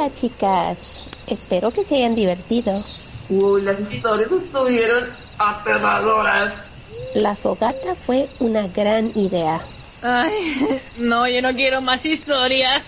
Hola. 0.00 0.14
Chicas, 0.14 0.78
espero 1.26 1.70
que 1.72 1.84
se 1.84 1.96
hayan 1.96 2.14
divertido. 2.14 2.82
Uy, 3.28 3.60
las 3.60 3.78
historias 3.80 4.32
estuvieron 4.32 5.04
aterradoras. 5.36 6.54
La 7.14 7.36
fogata 7.36 7.94
fue 8.06 8.26
una 8.38 8.66
gran 8.68 9.12
idea. 9.14 9.60
Ay, 10.00 10.80
no, 10.96 11.28
yo 11.28 11.42
no 11.42 11.52
quiero 11.52 11.82
más 11.82 12.02
historias. 12.06 12.82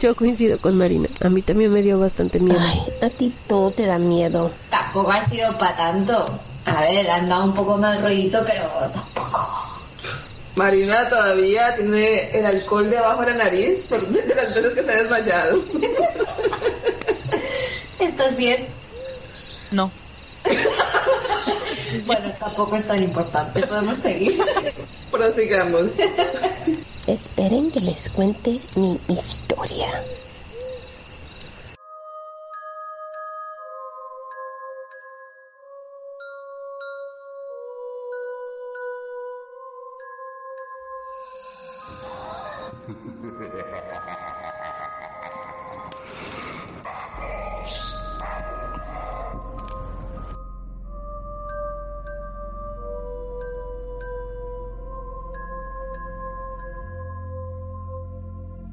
Yo 0.00 0.16
coincido 0.16 0.56
con 0.56 0.78
Marina. 0.78 1.10
A 1.20 1.28
mí 1.28 1.42
también 1.42 1.70
me 1.70 1.82
dio 1.82 1.98
bastante 1.98 2.40
miedo. 2.40 2.58
Ay, 2.58 2.80
a 3.02 3.10
ti 3.10 3.34
todo 3.46 3.70
te 3.72 3.84
da 3.84 3.98
miedo. 3.98 4.50
Tampoco 4.70 5.12
ha 5.12 5.28
sido 5.28 5.58
para 5.58 5.76
tanto. 5.76 6.40
A 6.64 6.80
ver, 6.80 7.10
han 7.10 7.28
dado 7.28 7.44
un 7.44 7.54
poco 7.54 7.76
más 7.76 8.00
rollito, 8.00 8.42
pero 8.46 8.66
tampoco. 8.94 9.66
Marina 10.56 11.06
todavía 11.10 11.76
tiene 11.76 12.30
el 12.30 12.46
alcohol 12.46 12.88
debajo 12.88 13.20
de 13.20 13.32
la 13.32 13.44
nariz 13.44 13.84
por 13.90 14.06
de 14.08 14.34
las 14.34 14.54
veces 14.54 14.72
que 14.72 14.82
se 14.82 14.90
ha 14.90 14.96
desmayado. 14.96 15.62
¿Estás 18.16 18.34
bien? 18.38 18.74
No. 19.72 19.92
Bueno, 22.04 22.34
tampoco 22.38 22.76
es 22.76 22.86
tan 22.86 23.02
importante. 23.02 23.66
Podemos 23.66 23.98
seguir. 23.98 24.40
Prosigamos. 25.10 25.92
Esperen 27.06 27.70
que 27.70 27.80
les 27.80 28.08
cuente 28.10 28.60
mi 28.74 29.00
historia. 29.08 30.04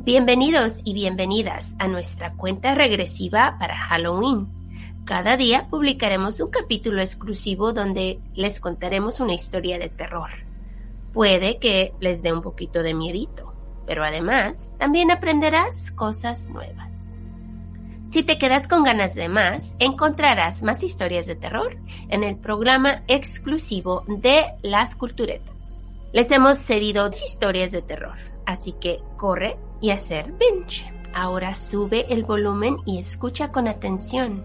Bienvenidos 0.05 0.81
y 0.83 0.93
bienvenidas 0.93 1.77
a 1.79 1.87
nuestra 1.87 2.33
cuenta 2.33 2.75
regresiva 2.75 3.55
para 3.57 3.77
Halloween. 3.77 4.49
Cada 5.05 5.37
día 5.37 5.67
publicaremos 5.69 6.41
un 6.41 6.49
capítulo 6.49 7.01
exclusivo 7.01 7.71
donde 7.71 8.19
les 8.35 8.59
contaremos 8.59 9.21
una 9.21 9.33
historia 9.33 9.79
de 9.79 9.87
terror. 9.87 10.29
Puede 11.13 11.57
que 11.57 11.93
les 12.01 12.21
dé 12.21 12.33
un 12.33 12.41
poquito 12.41 12.83
de 12.83 12.93
miedito, 12.93 13.53
pero 13.87 14.03
además 14.03 14.75
también 14.77 15.09
aprenderás 15.09 15.89
cosas 15.91 16.49
nuevas. 16.49 17.17
Si 18.05 18.23
te 18.23 18.37
quedas 18.37 18.67
con 18.67 18.83
ganas 18.83 19.15
de 19.15 19.29
más, 19.29 19.77
encontrarás 19.79 20.63
más 20.63 20.83
historias 20.83 21.27
de 21.27 21.37
terror 21.37 21.77
en 22.09 22.25
el 22.25 22.35
programa 22.35 23.03
exclusivo 23.07 24.03
de 24.07 24.47
Las 24.63 24.97
Culturetas. 24.97 25.93
Les 26.11 26.29
hemos 26.29 26.57
cedido 26.57 27.07
historias 27.07 27.71
de 27.71 27.81
terror, 27.81 28.17
así 28.45 28.73
que 28.73 28.99
corre 29.15 29.55
y 29.83 29.91
hacer 29.91 30.33
binge. 30.39 30.89
Ahora 31.13 31.55
sube 31.55 32.05
el 32.11 32.23
volumen 32.23 32.77
y 32.85 32.99
escucha 32.99 33.51
con 33.51 33.67
atención 33.67 34.41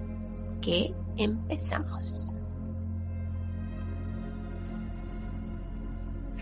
que 0.60 0.92
empezamos. 1.16 2.34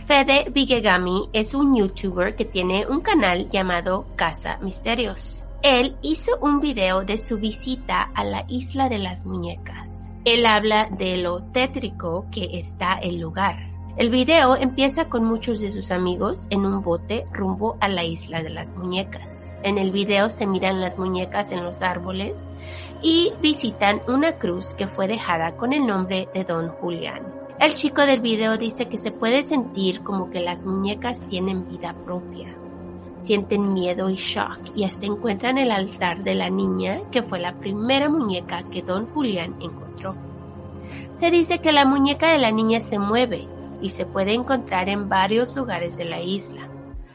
Fede 0.07 0.51
Vigegami 0.51 1.29
es 1.35 1.53
un 1.53 1.77
youtuber 1.77 2.37
que 2.37 2.47
tiene 2.47 2.87
un 2.87 3.03
canal 3.03 3.51
llamado 3.51 4.07
Casa 4.17 4.59
Misterios. 4.63 5.47
Él 5.63 5.97
hizo 6.01 6.39
un 6.41 6.61
video 6.61 7.05
de 7.05 7.19
su 7.19 7.37
visita 7.37 8.11
a 8.15 8.25
la 8.25 8.47
isla 8.49 8.89
de 8.89 8.99
las 8.99 9.27
muñecas. 9.27 10.13
Él 10.25 10.47
habla 10.47 10.89
de 10.91 11.19
lo 11.19 11.43
tétrico 11.53 12.27
que 12.31 12.59
está 12.59 12.95
el 12.95 13.21
lugar. 13.21 13.66
El 13.97 14.11
video 14.11 14.57
empieza 14.57 15.09
con 15.09 15.25
muchos 15.25 15.63
de 15.63 15.71
sus 15.71 15.91
amigos 15.91 16.49
en 16.51 16.67
un 16.67 16.83
bote 16.83 17.27
rumbo 17.33 17.79
a 17.81 17.89
la 17.89 18.05
isla 18.05 18.43
de 18.43 18.51
las 18.51 18.77
muñecas. 18.77 19.49
En 19.63 19.79
el 19.79 19.91
video 19.91 20.29
se 20.29 20.47
miran 20.47 20.83
las 20.83 20.99
muñecas 20.99 21.51
en 21.51 21.65
los 21.65 21.81
árboles 21.81 22.37
y 23.01 23.33
visitan 23.41 24.03
una 24.07 24.33
cruz 24.33 24.75
que 24.75 24.87
fue 24.87 25.09
dejada 25.09 25.57
con 25.57 25.73
el 25.73 25.87
nombre 25.87 26.29
de 26.35 26.45
Don 26.45 26.69
Julián. 26.69 27.23
El 27.59 27.75
chico 27.75 28.05
del 28.05 28.21
video 28.21 28.59
dice 28.59 28.87
que 28.87 28.99
se 28.99 29.13
puede 29.13 29.45
sentir 29.45 30.03
como 30.03 30.29
que 30.29 30.41
las 30.41 30.67
muñecas 30.67 31.27
tienen 31.29 31.67
vida 31.67 31.95
propia. 32.05 32.55
Sienten 33.23 33.73
miedo 33.73 34.11
y 34.11 34.17
shock 34.17 34.59
y 34.75 34.85
hasta 34.85 35.07
encuentran 35.07 35.57
el 35.57 35.71
altar 35.71 36.23
de 36.23 36.35
la 36.35 36.51
niña 36.51 37.01
que 37.11 37.23
fue 37.23 37.41
la 37.41 37.55
primera 37.55 38.11
muñeca 38.11 38.63
que 38.65 38.83
Don 38.83 39.07
Julián 39.07 39.57
encontró. 39.59 40.15
Se 41.15 41.31
dice 41.31 41.61
que 41.61 41.73
la 41.73 41.87
muñeca 41.87 42.31
de 42.31 42.39
la 42.39 42.51
niña 42.51 42.81
se 42.81 42.99
mueve 42.99 43.49
y 43.81 43.91
se 43.91 44.07
puede 44.07 44.35
encontrar 44.35 44.89
en 44.89 45.09
varios 45.09 45.55
lugares 45.55 45.97
de 45.99 46.05
la 46.05 46.21
isla. 46.21 46.69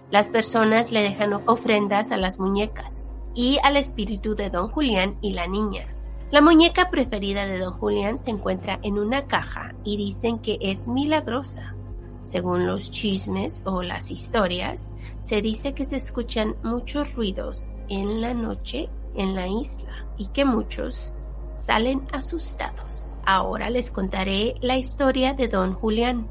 Las 0.10 0.30
personas 0.30 0.92
le 0.92 1.04
dejan 1.04 1.34
ofrendas 1.48 2.12
a 2.12 2.18
las 2.18 2.40
muñecas 2.40 3.14
y 3.34 3.60
al 3.64 3.78
espíritu 3.78 4.36
de 4.36 4.50
Don 4.50 4.70
Julián 4.70 5.18
y 5.22 5.34
la 5.34 5.48
niña. 5.48 5.88
La 6.32 6.42
muñeca 6.42 6.90
preferida 6.90 7.46
de 7.46 7.58
Don 7.58 7.74
Julián 7.74 8.20
se 8.20 8.32
encuentra 8.32 8.80
en 8.84 8.98
una 8.98 9.28
caja 9.28 9.74
y 9.84 9.98
dicen 9.98 10.40
que 10.40 10.58
es 10.62 10.88
milagrosa. 10.88 11.76
Según 12.24 12.68
los 12.68 12.92
chismes 12.92 13.64
o 13.66 13.82
las 13.82 14.12
historias, 14.12 14.94
se 15.20 15.42
dice 15.42 15.74
que 15.74 15.86
se 15.86 15.98
escuchan 15.98 16.56
muchos 16.64 17.16
ruidos 17.16 17.74
en 17.90 18.22
la 18.22 18.34
noche 18.34 18.90
en 19.16 19.36
la 19.36 19.48
isla 19.48 20.06
y 20.18 20.28
que 20.28 20.46
muchos 20.46 21.14
salen 21.54 22.08
asustados. 22.12 23.18
Ahora 23.26 23.70
les 23.70 23.92
contaré 23.92 24.56
la 24.62 24.78
historia 24.78 25.34
de 25.34 25.48
Don 25.48 25.74
Julián. 25.74 26.28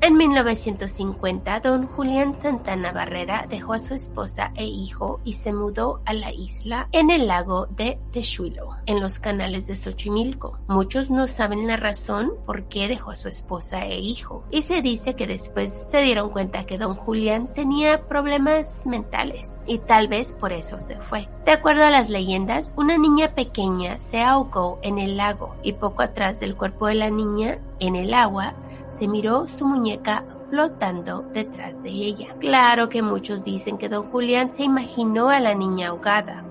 En 0.00 0.16
1950, 0.16 1.58
don 1.58 1.88
Julián 1.88 2.40
Santana 2.40 2.92
Barrera 2.92 3.46
dejó 3.48 3.72
a 3.72 3.80
su 3.80 3.94
esposa 3.94 4.52
e 4.54 4.64
hijo 4.64 5.20
y 5.24 5.32
se 5.32 5.52
mudó 5.52 6.02
a 6.06 6.12
la 6.12 6.32
isla 6.32 6.88
en 6.92 7.10
el 7.10 7.26
lago 7.26 7.66
de 7.66 7.98
Texuilo, 8.12 8.76
en 8.86 9.00
los 9.00 9.18
canales 9.18 9.66
de 9.66 9.76
Xochimilco. 9.76 10.56
Muchos 10.68 11.10
no 11.10 11.26
saben 11.26 11.66
la 11.66 11.76
razón 11.76 12.30
por 12.46 12.68
qué 12.68 12.86
dejó 12.86 13.10
a 13.10 13.16
su 13.16 13.26
esposa 13.26 13.86
e 13.86 13.98
hijo, 13.98 14.44
y 14.52 14.62
se 14.62 14.82
dice 14.82 15.14
que 15.14 15.26
después 15.26 15.90
se 15.90 16.00
dieron 16.02 16.30
cuenta 16.30 16.64
que 16.64 16.78
don 16.78 16.94
Julián 16.94 17.52
tenía 17.52 18.06
problemas 18.06 18.86
mentales, 18.86 19.64
y 19.66 19.78
tal 19.78 20.06
vez 20.06 20.36
por 20.38 20.52
eso 20.52 20.78
se 20.78 20.96
fue. 20.96 21.28
De 21.44 21.50
acuerdo 21.50 21.84
a 21.84 21.90
las 21.90 22.08
leyendas, 22.08 22.72
una 22.76 22.96
niña 22.98 23.34
pequeña 23.34 23.98
se 23.98 24.22
ahogó 24.22 24.78
en 24.82 25.00
el 25.00 25.16
lago, 25.16 25.56
y 25.64 25.72
poco 25.72 26.02
atrás 26.02 26.38
del 26.38 26.54
cuerpo 26.54 26.86
de 26.86 26.94
la 26.94 27.10
niña, 27.10 27.58
en 27.80 27.96
el 27.96 28.14
agua, 28.14 28.54
se 28.88 29.08
miró 29.08 29.48
su 29.48 29.66
muñeca 29.66 30.24
flotando 30.50 31.22
detrás 31.32 31.82
de 31.82 31.90
ella. 31.90 32.34
Claro 32.40 32.88
que 32.88 33.02
muchos 33.02 33.44
dicen 33.44 33.78
que 33.78 33.88
don 33.88 34.10
Julián 34.10 34.54
se 34.54 34.64
imaginó 34.64 35.28
a 35.28 35.40
la 35.40 35.54
niña 35.54 35.88
ahogada. 35.88 36.44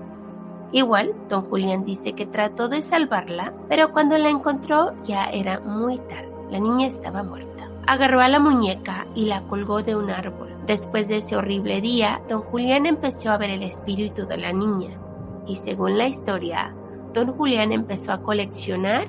Igual, 0.72 1.14
don 1.28 1.42
Julián 1.48 1.84
dice 1.84 2.12
que 2.12 2.26
trató 2.26 2.68
de 2.68 2.82
salvarla, 2.82 3.54
pero 3.68 3.92
cuando 3.92 4.18
la 4.18 4.28
encontró 4.28 4.92
ya 5.02 5.24
era 5.24 5.60
muy 5.60 5.98
tarde. 5.98 6.28
La 6.50 6.60
niña 6.60 6.86
estaba 6.86 7.22
muerta. 7.22 7.70
Agarró 7.86 8.20
a 8.20 8.28
la 8.28 8.38
muñeca 8.38 9.06
y 9.14 9.26
la 9.26 9.42
colgó 9.42 9.82
de 9.82 9.96
un 9.96 10.10
árbol. 10.10 10.54
Después 10.66 11.08
de 11.08 11.18
ese 11.18 11.36
horrible 11.36 11.80
día, 11.80 12.20
don 12.28 12.42
Julián 12.42 12.84
empezó 12.84 13.30
a 13.30 13.38
ver 13.38 13.50
el 13.50 13.62
espíritu 13.62 14.26
de 14.26 14.36
la 14.36 14.52
niña. 14.52 14.98
Y 15.46 15.56
según 15.56 15.96
la 15.96 16.06
historia, 16.06 16.74
don 17.14 17.32
Julián 17.32 17.72
empezó 17.72 18.12
a 18.12 18.22
coleccionar 18.22 19.08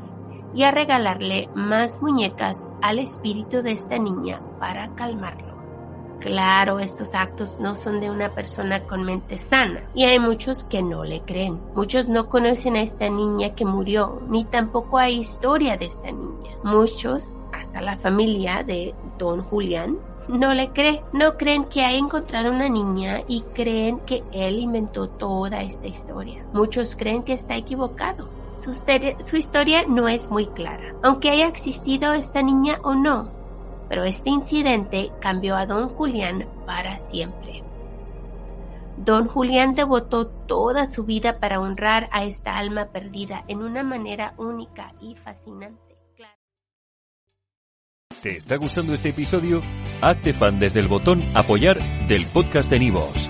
y 0.54 0.64
a 0.64 0.72
regalarle 0.72 1.50
más 1.56 2.02
muñecas 2.02 2.58
al 2.82 3.00
espíritu 3.00 3.62
de 3.62 3.72
esta 3.72 3.98
niña 3.98 4.42
para 4.60 4.94
calmarlo. 4.96 5.50
Claro, 6.20 6.80
estos 6.80 7.14
actos 7.14 7.60
no 7.62 7.76
son 7.76 8.02
de 8.02 8.10
una 8.10 8.34
persona 8.34 8.84
con 8.84 9.04
mente 9.04 9.38
sana 9.38 9.84
y 9.96 10.04
hay 10.04 10.20
muchos 10.20 10.66
que 10.66 10.82
no 10.82 11.06
le 11.06 11.22
creen. 11.22 11.62
Muchos 11.76 12.10
no 12.10 12.28
conocen 12.28 12.76
a 12.76 12.82
esta 12.82 13.10
niña 13.10 13.56
que 13.56 13.64
murió, 13.64 14.22
ni 14.28 14.44
tampoco 14.44 14.98
hay 14.98 15.20
historia 15.20 15.78
de 15.78 15.86
esta 15.86 16.12
niña. 16.12 16.52
Muchos, 16.64 17.32
hasta 17.54 17.82
la 17.82 17.98
familia 17.98 18.64
de 18.64 18.94
Don 19.18 19.42
Julián, 19.44 19.98
no 20.28 20.54
le 20.54 20.70
cree. 20.70 21.02
No 21.14 21.38
creen 21.38 21.66
que 21.66 21.82
ha 21.82 21.94
encontrado 21.94 22.52
una 22.52 22.70
niña 22.70 23.24
y 23.28 23.42
creen 23.54 24.00
que 24.02 24.24
él 24.32 24.60
inventó 24.60 25.10
toda 25.10 25.62
esta 25.62 25.88
historia. 25.88 26.46
Muchos 26.54 26.96
creen 26.96 27.24
que 27.24 27.34
está 27.34 27.56
equivocado. 27.56 28.30
Su, 28.60 29.38
historia 29.38 29.86
no 29.88 30.10
es 30.10 30.30
muy 30.30 30.48
clara, 30.48 30.94
aunque 31.02 31.30
haya 31.30 31.48
existido 31.48 32.14
esta 32.14 32.42
niña 32.42 32.80
o 32.84 32.94
no. 32.94 33.32
Pero 33.88 34.04
este 34.04 34.30
incidente 34.30 35.12
cambió 35.22 35.56
a 35.56 35.66
don 35.66 35.90
Julián 35.90 36.46
para 36.66 37.00
siempre. 37.00 37.64
Don 38.98 39.28
Julián 39.28 39.76
devotó 39.76 40.28
toda 40.28 40.86
su 40.86 41.06
vida 41.06 41.40
para 41.40 41.62
honrar 41.62 42.10
a 42.12 42.26
esta 42.26 42.58
alma 42.58 42.88
perdida 42.88 43.46
en 43.48 43.64
una 43.64 43.82
manera 43.82 44.34
única 44.38 44.94
y 45.00 45.16
fascinante. 45.16 45.90
¿Te 48.22 48.36
está 48.36 48.58
gustando 48.58 48.94
este 48.94 49.10
episodio? 49.10 49.62
Hazte 50.02 50.34
fan 50.34 50.60
desde 50.60 50.82
el 50.82 50.90
botón 50.90 51.24
Apoyar 51.36 51.80
del 52.10 52.26
podcast 52.26 52.70
de 52.70 52.80
Nivos. 52.80 53.30